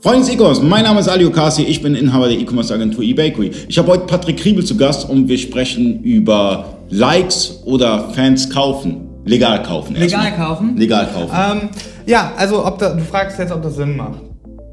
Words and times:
Freunde 0.00 0.20
des 0.20 0.28
E-Commerce, 0.34 0.62
mein 0.62 0.84
Name 0.84 1.00
ist 1.00 1.08
Ali 1.08 1.26
Okasi, 1.26 1.62
ich 1.64 1.82
bin 1.82 1.96
Inhaber 1.96 2.28
der 2.28 2.38
E-Commerce 2.38 2.72
Agentur 2.72 3.02
eBakery. 3.02 3.50
Ich 3.66 3.78
habe 3.78 3.88
heute 3.90 4.06
Patrick 4.06 4.36
Kriebel 4.36 4.64
zu 4.64 4.76
Gast 4.76 5.10
und 5.10 5.26
wir 5.26 5.36
sprechen 5.36 6.04
über 6.04 6.66
Likes 6.88 7.62
oder 7.64 8.10
Fans 8.10 8.48
kaufen. 8.48 9.08
Legal 9.24 9.60
kaufen. 9.64 9.96
Legal 9.96 10.26
erstmal. 10.26 10.46
kaufen? 10.48 10.76
Legal 10.76 11.08
kaufen. 11.12 11.62
Ähm, 11.62 11.68
ja, 12.06 12.32
also 12.36 12.64
ob 12.64 12.78
da, 12.78 12.90
du 12.94 13.02
fragst 13.02 13.40
jetzt, 13.40 13.50
ob 13.50 13.60
das 13.62 13.74
Sinn 13.74 13.96
macht. 13.96 14.20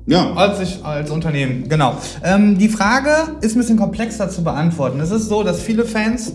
ja. 0.05 0.31
Als, 0.35 0.59
ich, 0.61 0.85
als 0.85 1.09
Unternehmen, 1.09 1.67
genau. 1.67 1.95
Ähm, 2.23 2.59
die 2.59 2.69
Frage 2.69 3.09
ist 3.41 3.55
ein 3.55 3.59
bisschen 3.59 3.77
komplexer 3.77 4.29
zu 4.29 4.43
beantworten. 4.43 4.99
Es 4.99 5.09
ist 5.09 5.27
so, 5.27 5.41
dass 5.41 5.59
viele 5.59 5.85
Fans, 5.85 6.33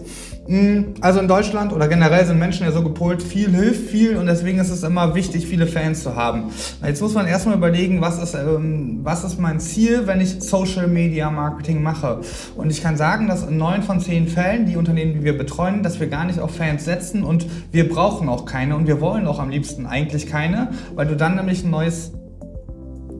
also 1.00 1.20
in 1.20 1.28
Deutschland 1.28 1.72
oder 1.72 1.86
generell 1.86 2.26
sind 2.26 2.38
Menschen 2.38 2.66
ja 2.66 2.72
so 2.72 2.82
gepolt, 2.82 3.22
viel 3.22 3.50
hilft 3.50 3.88
viel 3.88 4.16
und 4.16 4.26
deswegen 4.26 4.58
ist 4.58 4.70
es 4.70 4.82
immer 4.82 5.14
wichtig, 5.14 5.46
viele 5.46 5.68
Fans 5.68 6.02
zu 6.02 6.16
haben. 6.16 6.50
Jetzt 6.84 7.00
muss 7.00 7.14
man 7.14 7.28
erstmal 7.28 7.56
überlegen, 7.56 8.00
was 8.00 8.20
ist, 8.20 8.34
ähm, 8.34 9.00
was 9.04 9.22
ist 9.22 9.38
mein 9.38 9.60
Ziel, 9.60 10.08
wenn 10.08 10.20
ich 10.20 10.40
Social 10.40 10.88
Media 10.88 11.30
Marketing 11.30 11.82
mache. 11.82 12.20
Und 12.56 12.70
ich 12.70 12.82
kann 12.82 12.96
sagen, 12.96 13.28
dass 13.28 13.46
in 13.46 13.58
neun 13.58 13.82
von 13.82 14.00
zehn 14.00 14.26
Fällen, 14.26 14.66
die 14.66 14.76
Unternehmen, 14.76 15.14
die 15.14 15.22
wir 15.22 15.38
betreuen, 15.38 15.84
dass 15.84 16.00
wir 16.00 16.08
gar 16.08 16.24
nicht 16.24 16.40
auf 16.40 16.56
Fans 16.56 16.84
setzen 16.84 17.22
und 17.22 17.46
wir 17.70 17.88
brauchen 17.88 18.28
auch 18.28 18.44
keine 18.44 18.74
und 18.74 18.88
wir 18.88 19.00
wollen 19.00 19.28
auch 19.28 19.38
am 19.38 19.50
liebsten 19.50 19.86
eigentlich 19.86 20.26
keine, 20.26 20.70
weil 20.96 21.06
du 21.06 21.14
dann 21.14 21.36
nämlich 21.36 21.62
ein 21.62 21.70
neues 21.70 22.12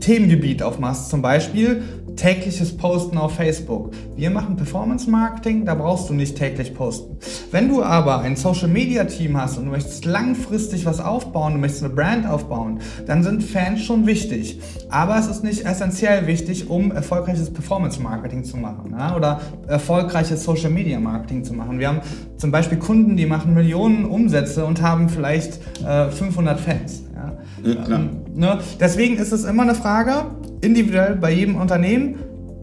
Themengebiet 0.01 0.63
aufmachst, 0.63 1.11
zum 1.11 1.23
Beispiel 1.23 1.83
tägliches 2.17 2.77
Posten 2.77 3.17
auf 3.17 3.37
Facebook. 3.37 3.93
Wir 4.17 4.31
machen 4.31 4.57
Performance 4.57 5.09
Marketing, 5.09 5.65
da 5.65 5.75
brauchst 5.75 6.11
du 6.11 6.15
nicht 6.15 6.37
täglich 6.37 6.75
posten. 6.75 7.17
Wenn 7.51 7.69
du 7.69 7.83
aber 7.83 8.21
ein 8.21 8.37
Social 8.37 8.69
Media 8.69 9.05
Team 9.05 9.41
hast 9.41 9.57
und 9.57 9.65
du 9.65 9.71
möchtest 9.71 10.05
langfristig 10.05 10.85
was 10.85 11.01
aufbauen, 11.01 11.55
du 11.55 11.59
möchtest 11.61 11.85
eine 11.85 11.95
Brand 11.95 12.27
aufbauen, 12.27 12.81
dann 13.07 13.23
sind 13.23 13.43
Fans 13.43 13.83
schon 13.83 14.07
wichtig. 14.07 14.61
Aber 14.91 15.19
es 15.19 15.29
ist 15.29 15.45
nicht 15.45 15.65
essentiell 15.65 16.27
wichtig, 16.27 16.69
um 16.69 16.93
erfolgreiches 16.93 17.51
Performance 17.51 18.01
Marketing 18.01 18.45
zu 18.45 18.57
machen 18.57 18.95
ja? 18.99 19.17
oder 19.17 19.41
erfolgreiches 19.67 20.45
Social 20.45 20.71
Media 20.71 21.01
Marketing 21.01 21.45
zu 21.45 21.55
machen. 21.55 21.79
Wir 21.79 21.89
haben 21.89 22.01
zum 22.37 22.51
Beispiel 22.51 22.79
Kunden, 22.79 23.17
die 23.17 23.27
machen 23.27 23.55
Millionen 23.55 24.05
Umsätze 24.05 24.65
und 24.65 24.83
haben 24.83 25.09
vielleicht 25.09 25.59
äh, 25.87 26.11
500 26.11 26.61
Fans. 26.61 27.02
Ja? 27.15 27.39
Ja, 27.63 27.74
klar. 27.83 28.01
Ne? 28.35 28.59
Deswegen 28.79 29.17
ist 29.17 29.33
es 29.33 29.45
immer 29.45 29.63
eine 29.63 29.75
Frage, 29.75 30.27
individuell 30.61 31.17
bei 31.17 31.33
jedem 31.33 31.57
Unternehmen, 31.57 32.17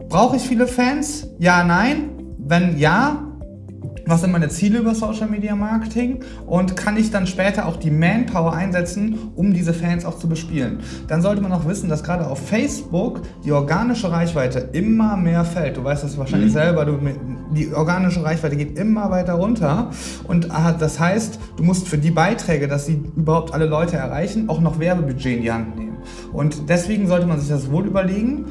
brauche 0.08 0.36
ich 0.36 0.42
viele 0.42 0.66
Fans? 0.66 1.28
Ja, 1.38 1.64
nein. 1.64 2.10
Wenn 2.38 2.78
ja, 2.78 3.27
was 4.08 4.22
sind 4.22 4.32
meine 4.32 4.48
Ziele 4.48 4.78
über 4.78 4.94
Social 4.94 5.28
Media 5.28 5.54
Marketing 5.54 6.20
und 6.46 6.76
kann 6.76 6.96
ich 6.96 7.10
dann 7.10 7.26
später 7.26 7.66
auch 7.66 7.76
die 7.76 7.90
Manpower 7.90 8.54
einsetzen, 8.54 9.18
um 9.36 9.52
diese 9.52 9.74
Fans 9.74 10.04
auch 10.04 10.18
zu 10.18 10.28
bespielen. 10.28 10.78
Dann 11.08 11.20
sollte 11.20 11.42
man 11.42 11.52
auch 11.52 11.66
wissen, 11.66 11.88
dass 11.90 12.02
gerade 12.02 12.26
auf 12.26 12.38
Facebook 12.48 13.20
die 13.44 13.52
organische 13.52 14.10
Reichweite 14.10 14.70
immer 14.72 15.16
mehr 15.16 15.44
fällt. 15.44 15.76
Du 15.76 15.84
weißt 15.84 16.04
das 16.04 16.16
wahrscheinlich 16.16 16.52
selber, 16.52 16.86
du, 16.86 16.98
die 17.54 17.72
organische 17.74 18.24
Reichweite 18.24 18.56
geht 18.56 18.78
immer 18.78 19.10
weiter 19.10 19.34
runter 19.34 19.90
und 20.24 20.50
ah, 20.50 20.72
das 20.72 20.98
heißt, 20.98 21.38
du 21.56 21.62
musst 21.62 21.86
für 21.86 21.98
die 21.98 22.10
Beiträge, 22.10 22.66
dass 22.66 22.86
sie 22.86 23.02
überhaupt 23.16 23.52
alle 23.52 23.66
Leute 23.66 23.96
erreichen, 23.96 24.48
auch 24.48 24.60
noch 24.60 24.78
Werbebudget 24.78 25.36
in 25.36 25.42
die 25.42 25.52
Hand 25.52 25.76
nehmen. 25.76 25.88
Und 26.32 26.68
deswegen 26.68 27.06
sollte 27.06 27.26
man 27.26 27.40
sich 27.40 27.48
das 27.48 27.70
wohl 27.70 27.86
überlegen 27.86 28.46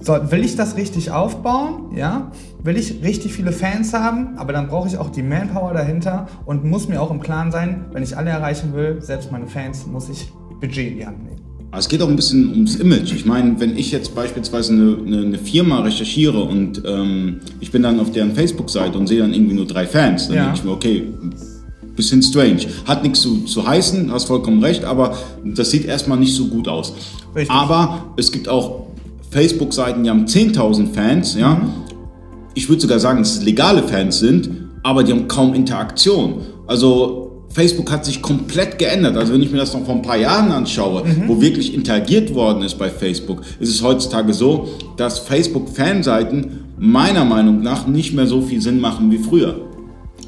so, 0.00 0.14
will 0.30 0.44
ich 0.44 0.56
das 0.56 0.76
richtig 0.76 1.10
aufbauen? 1.10 1.94
Ja? 1.96 2.32
Will 2.62 2.76
ich 2.76 3.02
richtig 3.02 3.32
viele 3.34 3.52
Fans 3.52 3.92
haben? 3.92 4.36
Aber 4.38 4.52
dann 4.52 4.68
brauche 4.68 4.88
ich 4.88 4.96
auch 4.96 5.10
die 5.10 5.22
Manpower 5.22 5.72
dahinter 5.74 6.26
und 6.46 6.64
muss 6.64 6.88
mir 6.88 7.00
auch 7.02 7.10
im 7.10 7.20
Klaren 7.20 7.52
sein, 7.52 7.86
wenn 7.92 8.02
ich 8.02 8.16
alle 8.16 8.30
erreichen 8.30 8.72
will, 8.74 9.00
selbst 9.00 9.30
meine 9.30 9.46
Fans, 9.46 9.86
muss 9.86 10.08
ich 10.08 10.28
Budget 10.60 10.92
in 10.92 10.96
die 10.98 11.06
Hand 11.06 11.22
nehmen. 11.24 11.36
Es 11.72 11.88
geht 11.88 12.02
auch 12.02 12.08
ein 12.08 12.16
bisschen 12.16 12.50
ums 12.50 12.76
Image. 12.76 13.12
Ich 13.12 13.24
meine, 13.26 13.60
wenn 13.60 13.76
ich 13.76 13.92
jetzt 13.92 14.12
beispielsweise 14.14 14.72
eine, 14.72 14.96
eine, 15.06 15.26
eine 15.26 15.38
Firma 15.38 15.80
recherchiere 15.80 16.42
und 16.42 16.82
ähm, 16.84 17.40
ich 17.60 17.70
bin 17.70 17.82
dann 17.82 18.00
auf 18.00 18.10
deren 18.10 18.34
Facebook-Seite 18.34 18.98
und 18.98 19.06
sehe 19.06 19.20
dann 19.20 19.32
irgendwie 19.32 19.54
nur 19.54 19.66
drei 19.66 19.86
Fans, 19.86 20.26
dann 20.26 20.36
Ja. 20.36 20.42
denke 20.46 20.58
ich 20.58 20.64
mir, 20.64 20.72
okay, 20.72 21.06
bisschen 21.94 22.22
strange. 22.22 22.62
Hat 22.86 23.02
nichts 23.02 23.20
zu, 23.20 23.44
zu 23.44 23.66
heißen, 23.66 24.10
hast 24.10 24.24
vollkommen 24.24 24.62
recht, 24.64 24.84
aber 24.84 25.16
das 25.44 25.70
sieht 25.70 25.84
erstmal 25.84 26.18
nicht 26.18 26.34
so 26.34 26.46
gut 26.48 26.66
aus. 26.66 26.92
Richtig. 27.34 27.50
Aber 27.50 28.12
es 28.16 28.32
gibt 28.32 28.48
auch 28.48 28.86
Facebook-Seiten, 29.30 30.02
die 30.04 30.10
haben 30.10 30.24
10.000 30.26 30.92
Fans, 30.92 31.34
ja. 31.36 31.54
Mhm. 31.56 31.70
Ich 32.54 32.68
würde 32.68 32.82
sogar 32.82 32.98
sagen, 32.98 33.20
dass 33.20 33.36
es 33.36 33.42
legale 33.44 33.82
Fans 33.84 34.18
sind, 34.18 34.50
aber 34.82 35.04
die 35.04 35.12
haben 35.12 35.28
kaum 35.28 35.54
Interaktion. 35.54 36.40
Also 36.66 37.44
Facebook 37.52 37.90
hat 37.90 38.04
sich 38.04 38.22
komplett 38.22 38.78
geändert. 38.78 39.16
Also 39.16 39.32
wenn 39.32 39.42
ich 39.42 39.50
mir 39.50 39.58
das 39.58 39.72
noch 39.72 39.84
vor 39.84 39.94
ein 39.94 40.02
paar 40.02 40.16
Jahren 40.16 40.50
anschaue, 40.52 41.04
Mhm. 41.04 41.28
wo 41.28 41.40
wirklich 41.40 41.74
interagiert 41.74 42.34
worden 42.34 42.62
ist 42.62 42.76
bei 42.78 42.88
Facebook, 42.90 43.42
ist 43.60 43.68
es 43.70 43.82
heutzutage 43.82 44.32
so, 44.32 44.68
dass 44.96 45.18
Facebook-Fanseiten 45.20 46.60
meiner 46.78 47.24
Meinung 47.24 47.60
nach 47.62 47.86
nicht 47.86 48.14
mehr 48.14 48.26
so 48.26 48.40
viel 48.40 48.60
Sinn 48.60 48.80
machen 48.80 49.10
wie 49.10 49.18
früher. 49.18 49.54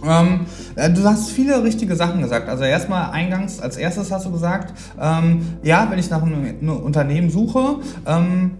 Ähm, 0.04 0.40
äh, 0.74 0.90
du 0.90 1.02
hast 1.04 1.30
viele 1.30 1.62
richtige 1.62 1.94
Sachen 1.94 2.22
gesagt. 2.22 2.48
Also 2.48 2.64
erstmal 2.64 3.10
eingangs, 3.12 3.60
als 3.60 3.76
erstes 3.76 4.10
hast 4.10 4.26
du 4.26 4.32
gesagt, 4.32 4.74
ähm, 5.00 5.42
ja, 5.62 5.86
wenn 5.90 5.98
ich 5.98 6.10
nach 6.10 6.22
einem, 6.22 6.44
einem 6.44 6.76
Unternehmen 6.78 7.30
suche, 7.30 7.76
ähm, 8.06 8.50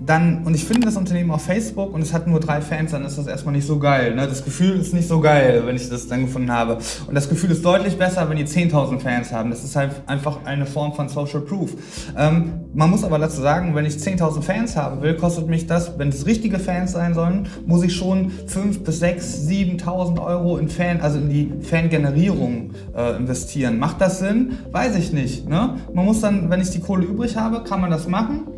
dann, 0.00 0.44
und 0.44 0.54
ich 0.54 0.64
finde 0.64 0.86
das 0.86 0.96
Unternehmen 0.96 1.30
auf 1.30 1.42
Facebook 1.42 1.94
und 1.94 2.02
es 2.02 2.12
hat 2.12 2.26
nur 2.26 2.40
drei 2.40 2.60
Fans, 2.60 2.90
dann 2.90 3.04
ist 3.04 3.18
das 3.18 3.26
erstmal 3.26 3.54
nicht 3.54 3.66
so 3.66 3.78
geil. 3.78 4.14
Ne? 4.14 4.26
Das 4.26 4.44
Gefühl 4.44 4.78
ist 4.78 4.92
nicht 4.92 5.08
so 5.08 5.20
geil, 5.20 5.62
wenn 5.64 5.76
ich 5.76 5.88
das 5.88 6.06
dann 6.08 6.22
gefunden 6.22 6.52
habe. 6.52 6.78
Und 7.06 7.14
das 7.14 7.28
Gefühl 7.28 7.50
ist 7.50 7.64
deutlich 7.64 7.96
besser, 7.96 8.28
wenn 8.28 8.36
die 8.36 8.44
10.000 8.44 9.00
Fans 9.00 9.32
haben. 9.32 9.50
Das 9.50 9.64
ist 9.64 9.76
halt 9.76 9.92
einfach 10.06 10.44
eine 10.44 10.66
Form 10.66 10.92
von 10.92 11.08
Social 11.08 11.40
Proof. 11.40 11.70
Ähm, 12.16 12.52
man 12.74 12.90
muss 12.90 13.04
aber 13.04 13.18
dazu 13.18 13.40
sagen, 13.40 13.74
wenn 13.74 13.86
ich 13.86 13.94
10.000 13.94 14.42
Fans 14.42 14.76
haben 14.76 15.02
will, 15.02 15.14
kostet 15.16 15.48
mich 15.48 15.66
das, 15.66 15.98
wenn 15.98 16.08
es 16.08 16.26
richtige 16.26 16.58
Fans 16.58 16.92
sein 16.92 17.14
sollen, 17.14 17.48
muss 17.66 17.82
ich 17.82 17.94
schon 17.94 18.30
5.000 18.30 18.84
bis 18.84 19.02
6.000, 19.02 19.80
7.000 19.82 20.24
Euro 20.24 20.58
in 20.58 20.68
Fan, 20.68 21.00
also 21.00 21.18
in 21.18 21.28
die 21.28 21.52
Fangenerierung 21.62 22.72
äh, 22.94 23.16
investieren. 23.16 23.78
Macht 23.78 24.00
das 24.00 24.18
Sinn? 24.18 24.58
Weiß 24.72 24.96
ich 24.96 25.12
nicht. 25.12 25.48
Ne? 25.48 25.76
Man 25.92 26.04
muss 26.04 26.20
dann, 26.20 26.50
wenn 26.50 26.60
ich 26.60 26.70
die 26.70 26.80
Kohle 26.80 27.06
übrig 27.06 27.36
habe, 27.36 27.64
kann 27.64 27.80
man 27.80 27.90
das 27.90 28.06
machen. 28.08 28.55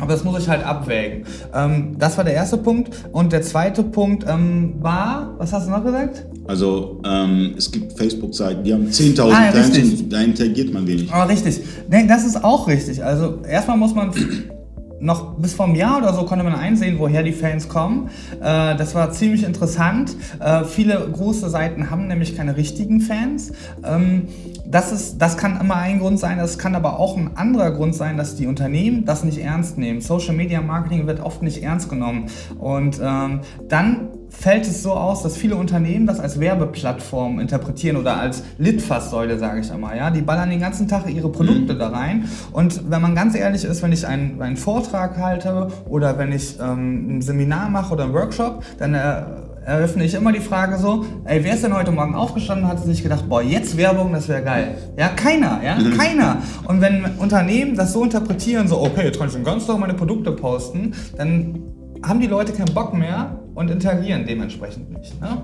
Aber 0.00 0.12
das 0.12 0.24
muss 0.24 0.38
ich 0.40 0.48
halt 0.48 0.64
abwägen. 0.64 1.24
Ähm, 1.54 1.96
das 1.98 2.16
war 2.16 2.24
der 2.24 2.34
erste 2.34 2.56
Punkt. 2.56 2.90
Und 3.12 3.32
der 3.32 3.42
zweite 3.42 3.82
Punkt 3.82 4.24
ähm, 4.28 4.74
war, 4.80 5.34
was 5.38 5.52
hast 5.52 5.66
du 5.66 5.70
noch 5.70 5.84
gesagt? 5.84 6.26
Also 6.46 7.00
ähm, 7.04 7.54
es 7.58 7.70
gibt 7.70 7.92
Facebook-Seiten, 7.98 8.64
die 8.64 8.72
haben 8.72 8.86
10.000 8.86 9.32
Ah, 9.32 9.52
Fans 9.52 10.00
und 10.00 10.10
da 10.12 10.20
interagiert 10.20 10.72
man 10.72 10.86
wenig. 10.86 11.12
Aber 11.12 11.28
richtig. 11.28 11.60
Nee, 11.90 12.06
das 12.06 12.24
ist 12.24 12.42
auch 12.42 12.66
richtig. 12.68 13.04
Also 13.04 13.40
erstmal 13.48 13.76
muss 13.76 13.94
man 13.94 14.12
noch 15.00 15.34
bis 15.34 15.54
vor 15.54 15.66
einem 15.66 15.74
Jahr 15.74 15.98
oder 15.98 16.12
so 16.12 16.24
konnte 16.24 16.44
man 16.44 16.54
einsehen, 16.54 16.96
woher 16.98 17.22
die 17.22 17.32
Fans 17.32 17.68
kommen. 17.68 18.08
Äh, 18.40 18.76
das 18.76 18.94
war 18.94 19.10
ziemlich 19.12 19.44
interessant. 19.44 20.16
Äh, 20.40 20.64
viele 20.64 21.08
große 21.12 21.48
Seiten 21.50 21.90
haben 21.90 22.08
nämlich 22.08 22.36
keine 22.36 22.56
richtigen 22.56 23.00
Fans. 23.00 23.52
Ähm, 23.84 24.28
das, 24.70 24.92
ist, 24.92 25.18
das 25.18 25.36
kann 25.36 25.60
immer 25.60 25.76
ein 25.76 25.98
Grund 25.98 26.18
sein, 26.18 26.38
das 26.38 26.58
kann 26.58 26.74
aber 26.74 26.98
auch 26.98 27.16
ein 27.16 27.36
anderer 27.36 27.70
Grund 27.70 27.94
sein, 27.94 28.16
dass 28.16 28.36
die 28.36 28.46
Unternehmen 28.46 29.04
das 29.04 29.24
nicht 29.24 29.38
ernst 29.38 29.78
nehmen. 29.78 30.00
Social 30.00 30.34
Media 30.34 30.60
Marketing 30.60 31.06
wird 31.06 31.20
oft 31.20 31.42
nicht 31.42 31.62
ernst 31.62 31.88
genommen. 31.88 32.26
Und 32.58 33.00
ähm, 33.02 33.40
dann 33.68 34.08
fällt 34.28 34.66
es 34.66 34.82
so 34.82 34.92
aus, 34.92 35.22
dass 35.22 35.36
viele 35.36 35.56
Unternehmen 35.56 36.06
das 36.06 36.20
als 36.20 36.38
Werbeplattform 36.38 37.40
interpretieren 37.40 37.96
oder 37.96 38.18
als 38.18 38.42
Litfaßsäule, 38.58 39.38
sage 39.38 39.60
ich 39.60 39.72
einmal. 39.72 39.96
Ja? 39.96 40.10
Die 40.10 40.20
ballern 40.20 40.50
den 40.50 40.60
ganzen 40.60 40.86
Tag 40.86 41.08
ihre 41.08 41.30
Produkte 41.30 41.74
da 41.74 41.88
rein. 41.88 42.28
Und 42.52 42.90
wenn 42.90 43.00
man 43.00 43.14
ganz 43.14 43.34
ehrlich 43.34 43.64
ist, 43.64 43.82
wenn 43.82 43.92
ich 43.92 44.06
einen, 44.06 44.40
einen 44.42 44.56
Vortrag 44.56 45.16
halte 45.16 45.68
oder 45.88 46.18
wenn 46.18 46.32
ich 46.32 46.58
ähm, 46.60 47.18
ein 47.18 47.22
Seminar 47.22 47.70
mache 47.70 47.94
oder 47.94 48.04
einen 48.04 48.12
Workshop, 48.12 48.62
dann 48.78 48.94
äh, 48.94 49.22
eröffne 49.68 50.04
ich 50.04 50.14
immer 50.14 50.32
die 50.32 50.40
Frage 50.40 50.78
so, 50.78 51.04
ey, 51.24 51.44
wer 51.44 51.54
ist 51.54 51.62
denn 51.62 51.76
heute 51.76 51.92
Morgen 51.92 52.14
aufgestanden 52.14 52.64
und 52.64 52.70
hat 52.70 52.82
sich 52.82 53.02
gedacht, 53.02 53.28
boah, 53.28 53.42
jetzt 53.42 53.76
Werbung, 53.76 54.12
das 54.12 54.26
wäre 54.26 54.42
geil. 54.42 54.78
Ja, 54.96 55.08
keiner, 55.08 55.60
ja, 55.62 55.76
keiner. 55.96 56.38
Und 56.66 56.80
wenn 56.80 57.04
Unternehmen 57.18 57.76
das 57.76 57.92
so 57.92 58.02
interpretieren, 58.02 58.66
so, 58.66 58.80
okay, 58.80 59.04
jetzt 59.04 59.18
kann 59.18 59.28
ich 59.28 59.34
den 59.34 59.44
ganzen 59.44 59.66
Tag 59.66 59.78
meine 59.78 59.94
Produkte 59.94 60.32
posten, 60.32 60.94
dann 61.16 61.62
haben 62.02 62.18
die 62.20 62.26
Leute 62.26 62.52
keinen 62.52 62.72
Bock 62.72 62.94
mehr 62.94 63.38
und 63.54 63.70
interagieren 63.70 64.24
dementsprechend 64.26 64.90
nicht. 64.90 65.20
Ne? 65.20 65.42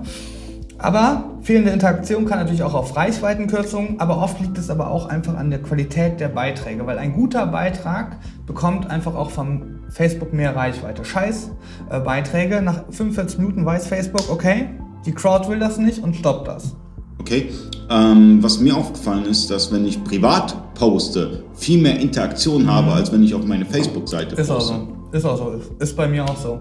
Aber 0.77 1.35
fehlende 1.41 1.71
Interaktion 1.71 2.25
kann 2.25 2.39
natürlich 2.39 2.63
auch 2.63 2.73
auf 2.73 2.97
Reichweitenkürzungen, 2.97 3.99
aber 3.99 4.21
oft 4.21 4.41
liegt 4.41 4.57
es 4.57 4.69
aber 4.69 4.89
auch 4.89 5.05
einfach 5.07 5.35
an 5.35 5.49
der 5.49 5.61
Qualität 5.61 6.19
der 6.19 6.29
Beiträge, 6.29 6.85
weil 6.85 6.97
ein 6.97 7.13
guter 7.13 7.45
Beitrag 7.45 8.17
bekommt 8.45 8.89
einfach 8.89 9.15
auch 9.15 9.29
vom 9.29 9.74
Facebook 9.89 10.33
mehr 10.33 10.55
Reichweite. 10.55 11.05
Scheiß 11.05 11.51
äh, 11.89 11.99
Beiträge, 11.99 12.61
nach 12.61 12.83
45 12.89 13.39
Minuten 13.39 13.65
weiß 13.65 13.87
Facebook, 13.87 14.29
okay, 14.29 14.69
die 15.05 15.11
Crowd 15.13 15.47
will 15.49 15.59
das 15.59 15.77
nicht 15.77 16.03
und 16.03 16.15
stoppt 16.15 16.47
das. 16.47 16.75
Okay. 17.19 17.49
Ähm, 17.89 18.41
was 18.41 18.59
mir 18.59 18.75
aufgefallen 18.75 19.25
ist, 19.25 19.49
dass 19.51 19.71
wenn 19.71 19.85
ich 19.85 20.03
privat 20.03 20.73
poste, 20.75 21.43
viel 21.53 21.81
mehr 21.81 21.99
Interaktion 21.99 22.69
habe, 22.69 22.91
als 22.91 23.11
wenn 23.11 23.23
ich 23.23 23.33
auf 23.33 23.45
meine 23.45 23.65
Facebook-Seite 23.65 24.35
Ist 24.35 24.49
auch 24.49 24.55
poste. 24.55 24.73
so. 24.73 25.17
Ist 25.17 25.25
auch 25.25 25.37
so. 25.37 25.61
Ist 25.79 25.95
bei 25.95 26.07
mir 26.07 26.25
auch 26.25 26.37
so. 26.37 26.59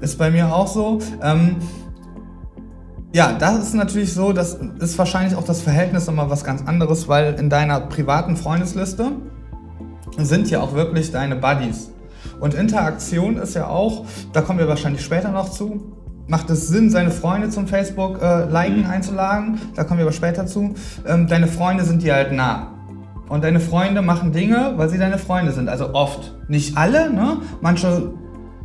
Ist 0.00 0.18
bei 0.18 0.30
mir 0.30 0.54
auch 0.54 0.66
so. 0.66 0.98
Ähm, 1.22 1.56
ja, 3.12 3.32
das 3.32 3.58
ist 3.68 3.74
natürlich 3.74 4.12
so, 4.12 4.32
das 4.32 4.58
ist 4.78 4.98
wahrscheinlich 4.98 5.36
auch 5.36 5.44
das 5.44 5.62
Verhältnis 5.62 6.06
nochmal 6.06 6.28
was 6.28 6.44
ganz 6.44 6.62
anderes, 6.66 7.08
weil 7.08 7.34
in 7.34 7.48
deiner 7.48 7.80
privaten 7.80 8.36
Freundesliste 8.36 9.12
sind 10.18 10.50
ja 10.50 10.60
auch 10.60 10.74
wirklich 10.74 11.10
deine 11.12 11.36
Buddies. 11.36 11.90
Und 12.40 12.54
Interaktion 12.54 13.36
ist 13.36 13.54
ja 13.54 13.66
auch, 13.68 14.04
da 14.32 14.42
kommen 14.42 14.58
wir 14.58 14.68
wahrscheinlich 14.68 15.04
später 15.04 15.30
noch 15.30 15.50
zu, 15.50 15.92
macht 16.28 16.50
es 16.50 16.68
Sinn, 16.68 16.90
seine 16.90 17.10
Freunde 17.10 17.50
zum 17.50 17.66
Facebook 17.66 18.20
äh, 18.22 18.48
liken 18.50 18.80
mhm. 18.80 18.90
einzuladen? 18.90 19.60
Da 19.74 19.84
kommen 19.84 19.98
wir 19.98 20.04
aber 20.04 20.12
später 20.12 20.46
zu. 20.46 20.74
Ähm, 21.06 21.26
deine 21.26 21.46
Freunde 21.46 21.84
sind 21.84 22.02
dir 22.02 22.14
halt 22.14 22.32
nah. 22.32 22.72
Und 23.28 23.42
deine 23.42 23.60
Freunde 23.60 24.02
machen 24.02 24.32
Dinge, 24.32 24.74
weil 24.76 24.88
sie 24.88 24.98
deine 24.98 25.18
Freunde 25.18 25.52
sind. 25.52 25.68
Also 25.68 25.94
oft. 25.94 26.34
Nicht 26.48 26.76
alle, 26.76 27.12
ne? 27.12 27.38
Manche 27.60 28.12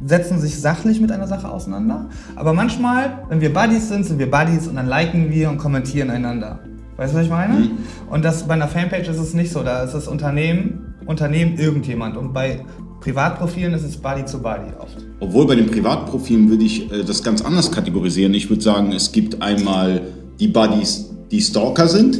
setzen 0.03 0.39
sich 0.39 0.59
sachlich 0.59 0.99
mit 0.99 1.11
einer 1.11 1.27
Sache 1.27 1.49
auseinander. 1.49 2.09
Aber 2.35 2.53
manchmal, 2.53 3.23
wenn 3.29 3.41
wir 3.41 3.53
Buddies 3.53 3.89
sind, 3.89 4.05
sind 4.05 4.19
wir 4.19 4.29
Buddies 4.29 4.67
und 4.67 4.75
dann 4.75 4.87
liken 4.87 5.31
wir 5.31 5.49
und 5.49 5.57
kommentieren 5.57 6.09
einander. 6.09 6.59
Weißt 6.97 7.13
du, 7.13 7.17
was 7.17 7.25
ich 7.25 7.31
meine? 7.31 7.53
Mhm. 7.53 7.71
Und 8.09 8.25
das 8.25 8.47
bei 8.47 8.53
einer 8.53 8.67
Fanpage 8.67 9.07
ist 9.07 9.17
es 9.17 9.33
nicht 9.33 9.51
so. 9.51 9.63
Da 9.63 9.83
ist 9.83 9.93
das 9.93 10.07
Unternehmen, 10.07 10.95
Unternehmen 11.05 11.57
irgendjemand. 11.57 12.17
Und 12.17 12.33
bei 12.33 12.63
Privatprofilen 13.01 13.73
ist 13.73 13.83
es 13.83 13.97
Buddy 13.97 14.25
zu 14.25 14.41
Buddy 14.41 14.71
oft. 14.79 14.95
Obwohl 15.19 15.47
bei 15.47 15.55
den 15.55 15.65
Privatprofilen 15.65 16.49
würde 16.49 16.63
ich 16.63 16.91
äh, 16.91 17.03
das 17.03 17.23
ganz 17.23 17.41
anders 17.41 17.71
kategorisieren. 17.71 18.33
Ich 18.35 18.49
würde 18.49 18.61
sagen, 18.61 18.91
es 18.91 19.11
gibt 19.11 19.41
einmal 19.41 20.01
die 20.39 20.47
Buddies, 20.47 21.09
die 21.31 21.41
Stalker 21.41 21.87
sind. 21.87 22.19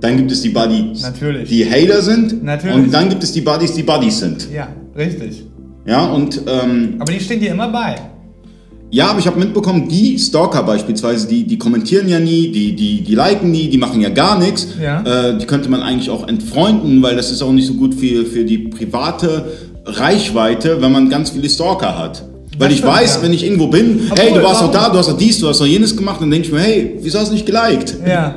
Dann 0.00 0.18
gibt 0.18 0.30
es 0.30 0.42
die 0.42 0.50
Buddies, 0.50 1.02
Natürlich. 1.02 1.48
die 1.48 1.64
Hater 1.64 2.02
sind. 2.02 2.44
Natürlich. 2.44 2.76
Und 2.76 2.92
dann 2.92 3.08
gibt 3.08 3.24
es 3.24 3.32
die 3.32 3.40
Buddies, 3.40 3.72
die 3.72 3.82
Buddies 3.82 4.18
sind. 4.18 4.48
Ja, 4.52 4.68
richtig. 4.96 5.44
Ja, 5.86 6.04
und. 6.06 6.42
Ähm, 6.46 6.96
aber 6.98 7.12
die 7.12 7.20
stehen 7.20 7.40
dir 7.40 7.52
immer 7.52 7.70
bei. 7.70 7.96
Ja, 8.90 9.06
aber 9.06 9.20
ich 9.20 9.26
habe 9.26 9.38
mitbekommen, 9.38 9.88
die 9.88 10.18
Stalker 10.18 10.62
beispielsweise, 10.64 11.26
die, 11.26 11.44
die 11.44 11.56
kommentieren 11.56 12.08
ja 12.08 12.20
nie, 12.20 12.52
die, 12.52 12.76
die, 12.76 13.00
die 13.00 13.14
liken 13.14 13.50
nie, 13.50 13.70
die 13.70 13.78
machen 13.78 14.02
ja 14.02 14.10
gar 14.10 14.38
nichts. 14.38 14.68
Ja. 14.78 15.30
Äh, 15.30 15.38
die 15.38 15.46
könnte 15.46 15.70
man 15.70 15.80
eigentlich 15.80 16.10
auch 16.10 16.28
entfreunden, 16.28 17.00
weil 17.00 17.16
das 17.16 17.30
ist 17.30 17.40
auch 17.40 17.52
nicht 17.52 17.66
so 17.66 17.74
gut 17.74 17.94
für, 17.94 18.26
für 18.26 18.44
die 18.44 18.58
private 18.58 19.71
Reichweite, 19.84 20.80
wenn 20.80 20.92
man 20.92 21.08
ganz 21.08 21.30
viele 21.30 21.48
Stalker 21.48 21.98
hat. 21.98 22.24
Weil 22.58 22.68
das 22.68 22.78
ich 22.78 22.84
weiß, 22.84 23.16
ja. 23.16 23.22
wenn 23.22 23.32
ich 23.32 23.44
irgendwo 23.44 23.68
bin, 23.68 24.08
Obwohl, 24.10 24.24
hey, 24.24 24.34
du 24.34 24.42
warst 24.42 24.62
doch 24.62 24.70
da, 24.70 24.90
du 24.90 24.98
hast 24.98 25.08
doch 25.08 25.16
dies, 25.16 25.38
du 25.38 25.48
hast 25.48 25.60
doch 25.60 25.66
jenes 25.66 25.96
gemacht, 25.96 26.20
dann 26.20 26.30
denke 26.30 26.48
ich 26.48 26.52
mir, 26.52 26.60
hey, 26.60 26.98
wieso 27.00 27.18
hast 27.18 27.28
du 27.28 27.34
nicht 27.34 27.46
geliked? 27.46 27.96
Ja. 28.06 28.34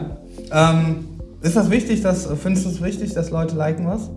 Ähm, 0.51 1.05
ist 1.41 1.55
das 1.55 1.69
wichtig, 1.69 2.01
dass, 2.01 2.27
findest 2.41 2.65
du 2.65 2.69
es 2.69 2.81
wichtig, 2.81 3.13
dass 3.13 3.29
Leute 3.29 3.55
liken 3.55 3.85
was? 3.85 4.09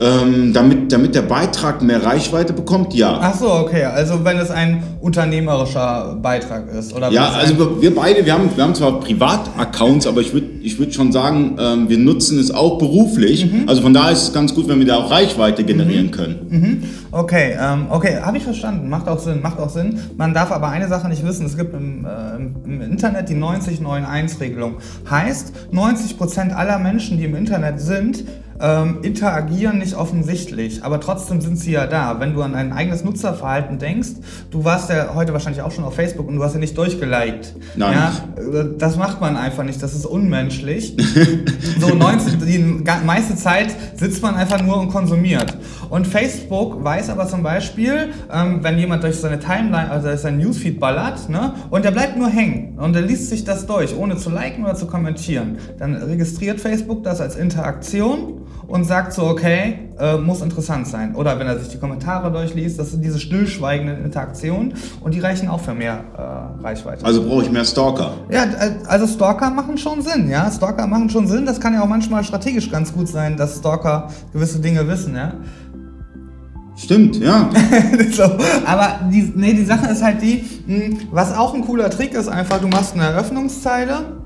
Ähm, 0.00 0.52
damit, 0.52 0.92
damit 0.92 1.16
der 1.16 1.22
Beitrag 1.22 1.82
mehr 1.82 2.04
Reichweite 2.04 2.52
bekommt, 2.52 2.94
ja. 2.94 3.18
Ach 3.20 3.34
so, 3.34 3.52
okay. 3.52 3.82
Also 3.82 4.24
wenn 4.24 4.38
es 4.38 4.48
ein 4.48 4.84
unternehmerischer 5.00 6.16
Beitrag 6.22 6.72
ist, 6.72 6.94
oder? 6.94 7.10
Ja, 7.10 7.30
also 7.30 7.82
wir 7.82 7.92
beide, 7.92 8.24
wir 8.24 8.32
haben, 8.32 8.48
wir 8.54 8.62
haben 8.62 8.76
zwar 8.76 9.00
Privataccounts, 9.00 10.06
aber 10.06 10.20
ich 10.20 10.32
würde 10.32 10.46
ich 10.62 10.78
würd 10.78 10.94
schon 10.94 11.10
sagen, 11.10 11.56
ähm, 11.58 11.88
wir 11.88 11.98
nutzen 11.98 12.38
es 12.38 12.52
auch 12.52 12.78
beruflich. 12.78 13.50
Mhm. 13.50 13.68
Also 13.68 13.82
von 13.82 13.92
daher 13.92 14.12
ist 14.12 14.22
es 14.22 14.32
ganz 14.32 14.54
gut, 14.54 14.68
wenn 14.68 14.78
wir 14.78 14.86
da 14.86 14.98
auch 14.98 15.10
Reichweite 15.10 15.64
generieren 15.64 16.06
mhm. 16.06 16.10
können. 16.12 16.46
Mhm. 16.48 16.82
Okay, 17.10 17.56
ähm, 17.60 17.86
okay, 17.90 18.20
habe 18.20 18.36
ich 18.36 18.44
verstanden. 18.44 18.88
Macht 18.88 19.08
auch 19.08 19.18
Sinn, 19.18 19.40
macht 19.42 19.58
auch 19.58 19.70
Sinn. 19.70 19.98
Man 20.16 20.34
darf 20.34 20.52
aber 20.52 20.68
eine 20.68 20.88
Sache 20.88 21.08
nicht 21.08 21.26
wissen. 21.26 21.46
Es 21.46 21.56
gibt 21.56 21.74
im, 21.74 22.04
äh, 22.04 22.36
im 22.66 22.82
Internet 22.82 23.28
die 23.30 23.34
90-9-1-Regelung. 23.34 24.76
Heißt, 25.10 25.52
90% 25.72 26.52
aller 26.52 26.78
Menschen, 26.78 27.18
die 27.18 27.24
im 27.24 27.34
Internet 27.34 27.80
sind, 27.80 28.24
ähm, 28.60 28.98
interagieren 29.02 29.78
nicht 29.78 29.94
offensichtlich, 29.94 30.84
aber 30.84 31.00
trotzdem 31.00 31.40
sind 31.40 31.58
sie 31.58 31.72
ja 31.72 31.86
da. 31.86 32.20
Wenn 32.20 32.34
du 32.34 32.42
an 32.42 32.52
dein 32.52 32.72
eigenes 32.72 33.04
Nutzerverhalten 33.04 33.78
denkst, 33.78 34.10
du 34.50 34.64
warst 34.64 34.90
ja 34.90 35.14
heute 35.14 35.32
wahrscheinlich 35.32 35.62
auch 35.62 35.70
schon 35.70 35.84
auf 35.84 35.94
Facebook 35.94 36.28
und 36.28 36.36
du 36.36 36.42
hast 36.42 36.54
ja 36.54 36.60
nicht 36.60 36.76
durchgeliked. 36.76 37.54
Nein. 37.76 37.94
Ja, 37.94 38.64
das 38.64 38.96
macht 38.96 39.20
man 39.20 39.36
einfach 39.36 39.64
nicht, 39.64 39.82
das 39.82 39.94
ist 39.94 40.06
unmenschlich. 40.06 40.96
so 41.80 41.94
90, 41.94 42.38
die 42.38 42.82
meiste 43.04 43.36
Zeit 43.36 43.74
sitzt 43.96 44.22
man 44.22 44.34
einfach 44.34 44.62
nur 44.62 44.78
und 44.78 44.88
konsumiert. 44.88 45.56
Und 45.90 46.06
Facebook 46.06 46.82
weiß 46.84 47.10
aber 47.10 47.26
zum 47.26 47.42
Beispiel, 47.42 48.10
ähm, 48.32 48.62
wenn 48.62 48.78
jemand 48.78 49.02
durch 49.02 49.16
seine 49.16 49.38
Timeline, 49.38 49.90
also 49.90 50.08
durch 50.08 50.20
sein 50.20 50.38
Newsfeed 50.38 50.78
ballert, 50.78 51.28
ne, 51.28 51.54
und 51.70 51.84
der 51.84 51.92
bleibt 51.92 52.16
nur 52.16 52.28
hängen 52.28 52.78
und 52.78 52.92
der 52.92 53.02
liest 53.02 53.30
sich 53.30 53.44
das 53.44 53.66
durch, 53.66 53.96
ohne 53.96 54.16
zu 54.16 54.30
liken 54.30 54.64
oder 54.64 54.74
zu 54.74 54.86
kommentieren, 54.86 55.58
dann 55.78 55.94
registriert 55.94 56.60
Facebook 56.60 57.04
das 57.04 57.20
als 57.20 57.36
Interaktion 57.36 58.42
und 58.68 58.84
sagt 58.84 59.14
so, 59.14 59.24
okay, 59.24 59.78
äh, 59.98 60.18
muss 60.18 60.42
interessant 60.42 60.86
sein. 60.86 61.14
Oder 61.14 61.38
wenn 61.38 61.46
er 61.46 61.58
sich 61.58 61.68
die 61.68 61.78
Kommentare 61.78 62.30
durchliest, 62.30 62.78
das 62.78 62.90
sind 62.90 63.02
diese 63.02 63.18
stillschweigenden 63.18 64.04
Interaktionen 64.04 64.74
und 65.00 65.14
die 65.14 65.20
reichen 65.20 65.48
auch 65.48 65.60
für 65.60 65.74
mehr 65.74 66.04
äh, 66.16 66.62
Reichweite. 66.62 67.04
Also 67.04 67.26
brauche 67.26 67.44
ich 67.44 67.50
mehr 67.50 67.64
Stalker. 67.64 68.12
Ja, 68.30 68.44
also 68.86 69.06
Stalker 69.06 69.50
machen 69.50 69.78
schon 69.78 70.02
Sinn, 70.02 70.28
ja. 70.28 70.50
Stalker 70.50 70.86
machen 70.86 71.08
schon 71.08 71.26
Sinn. 71.26 71.46
Das 71.46 71.58
kann 71.60 71.72
ja 71.72 71.82
auch 71.82 71.88
manchmal 71.88 72.22
strategisch 72.22 72.70
ganz 72.70 72.92
gut 72.92 73.08
sein, 73.08 73.36
dass 73.38 73.56
Stalker 73.56 74.08
gewisse 74.32 74.60
Dinge 74.60 74.86
wissen, 74.86 75.16
ja. 75.16 75.32
Stimmt, 76.76 77.16
ja. 77.16 77.50
so, 78.12 78.22
aber 78.64 79.00
die, 79.10 79.32
nee, 79.34 79.52
die 79.52 79.64
Sache 79.64 79.90
ist 79.90 80.02
halt 80.02 80.22
die, 80.22 80.44
hm, 80.66 80.98
was 81.10 81.34
auch 81.36 81.54
ein 81.54 81.62
cooler 81.62 81.90
Trick 81.90 82.12
ist, 82.14 82.28
einfach, 82.28 82.60
du 82.60 82.68
machst 82.68 82.94
eine 82.94 83.04
Eröffnungszeile 83.04 84.17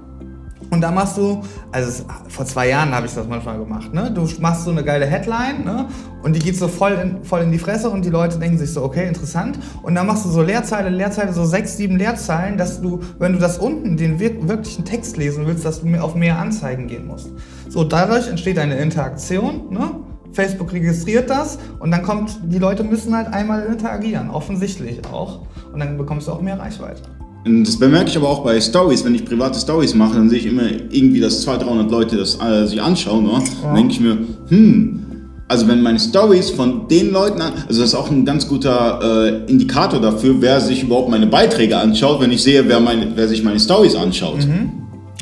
und 0.73 0.81
da 0.81 0.91
machst 0.91 1.19
du, 1.19 1.43
also 1.71 1.89
es, 1.91 2.05
vor 2.29 2.47
zwei 2.47 2.71
Jahren 2.71 2.95
habe 2.95 3.07
ich 3.07 3.13
das 3.13 3.29
manchmal 3.29 3.59
gemacht, 3.59 3.93
ne? 3.93 4.11
Du 4.11 4.27
machst 4.41 4.65
so 4.65 4.71
eine 4.71 4.83
geile 4.83 5.05
Headline, 5.05 5.65
ne? 5.65 5.87
Und 6.23 6.35
die 6.35 6.39
geht 6.39 6.57
so 6.57 6.67
voll 6.67 6.93
in, 6.93 7.23
voll 7.25 7.43
in 7.43 7.53
die 7.53 7.59
Fresse 7.59 7.91
und 7.91 8.07
die 8.07 8.11
Leute 8.11 8.39
denken 8.39 8.57
sich 8.57 8.73
so, 8.73 8.83
okay, 8.83 9.07
interessant. 9.07 9.59
Und 9.83 9.95
dann 9.95 10.07
machst 10.07 10.25
du 10.25 10.31
so 10.31 10.41
Leerzeile, 10.41 10.89
Leerzeile, 10.89 11.35
so 11.35 11.45
sechs, 11.45 11.77
sieben 11.77 11.97
Leerzeilen, 11.97 12.57
dass 12.57 12.81
du, 12.81 13.01
wenn 13.19 13.35
du 13.35 13.39
das 13.39 13.59
unten, 13.59 13.99
den 13.99 14.19
wirklichen 14.19 14.87
Text 14.87 15.19
lesen 15.19 15.47
willst, 15.47 15.67
dass 15.67 15.83
du 15.83 15.95
auf 16.01 16.15
mehr 16.15 16.39
Anzeigen 16.39 16.87
gehen 16.87 17.07
musst. 17.07 17.29
So, 17.69 17.85
dadurch 17.85 18.29
entsteht 18.29 18.59
eine 18.59 18.77
Interaktion, 18.77 19.71
ne? 19.71 19.91
Facebook 20.33 20.73
registriert 20.73 21.29
das 21.29 21.59
und 21.81 21.91
dann 21.91 22.03
kommt, 22.03 22.41
die 22.45 22.59
Leute 22.59 22.83
müssen 22.83 23.15
halt 23.15 23.31
einmal 23.31 23.67
interagieren, 23.67 24.31
offensichtlich 24.31 25.03
auch. 25.13 25.41
Und 25.71 25.81
dann 25.81 25.99
bekommst 25.99 26.29
du 26.29 26.33
auch 26.33 26.41
mehr 26.41 26.59
Reichweite. 26.59 27.03
Das 27.45 27.77
bemerke 27.77 28.09
ich 28.09 28.17
aber 28.17 28.29
auch 28.29 28.45
bei 28.45 28.61
Stories, 28.61 29.05
wenn 29.05 29.15
ich 29.15 29.25
private 29.25 29.59
Stories 29.59 29.95
mache, 29.95 30.15
dann 30.15 30.31
sehe 30.31 30.39
ich 30.39 30.47
immer 30.47 30.63
irgendwie, 30.91 31.19
dass 31.19 31.43
200, 31.43 31.69
300 31.69 31.91
Leute 31.91 32.17
das 32.17 32.39
äh, 32.41 32.67
sich 32.67 32.81
anschauen. 32.81 33.29
Oder? 33.29 33.39
Ja. 33.39 33.45
Dann 33.65 33.75
denke 33.75 33.93
ich 33.93 34.01
mir, 34.01 34.19
hm, 34.49 35.01
also 35.49 35.67
wenn 35.67 35.83
meine 35.83 35.99
Stories 35.99 36.51
von 36.51 36.87
den 36.89 37.13
Leuten, 37.13 37.43
also 37.43 37.81
das 37.81 37.91
ist 37.91 37.95
auch 37.95 38.11
ein 38.11 38.25
ganz 38.25 38.49
guter 38.49 39.01
äh, 39.03 39.51
Indikator 39.51 40.01
dafür, 40.01 40.37
wer 40.39 40.61
sich 40.61 40.85
überhaupt 40.85 41.11
meine 41.11 41.27
Beiträge 41.27 41.77
anschaut, 41.77 42.21
wenn 42.21 42.31
ich 42.31 42.43
sehe, 42.43 42.67
wer, 42.69 42.81
meine, 42.81 43.09
wer 43.15 43.27
sich 43.29 43.43
meine 43.43 43.59
Stories 43.59 43.97
anschaut. 43.97 44.47
Mhm. 44.47 44.71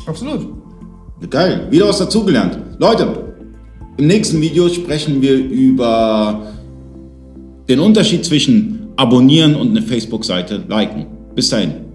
Absolut. 0.05 0.47
Geil, 1.29 1.67
wieder 1.69 1.87
was 1.87 1.99
dazugelernt. 1.99 2.57
Leute, 2.79 3.33
im 3.97 4.07
nächsten 4.07 4.39
Video 4.41 4.69
sprechen 4.69 5.21
wir 5.21 5.35
über 5.35 6.47
den 7.67 7.79
Unterschied 7.79 8.23
zwischen 8.23 8.89
abonnieren 8.95 9.55
und 9.55 9.71
eine 9.71 9.81
Facebook-Seite 9.81 10.63
liken. 10.67 11.07
Bis 11.35 11.49
dahin. 11.49 11.90